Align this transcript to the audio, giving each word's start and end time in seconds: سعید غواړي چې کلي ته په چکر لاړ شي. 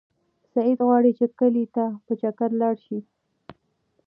سعید 0.51 0.79
غواړي 0.87 1.11
چې 1.19 1.25
کلي 1.39 1.65
ته 1.75 1.85
په 2.05 2.13
چکر 2.21 2.49
لاړ 2.61 2.75
شي. 2.85 2.99